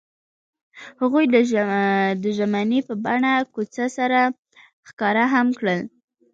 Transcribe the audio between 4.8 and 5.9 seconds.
ښکاره هم کړه.